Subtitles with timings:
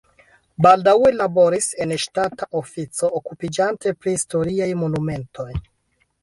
[0.65, 5.49] Baldaŭe li laboris en ŝtata ofico okupiĝanta pri historiaj monumentoj.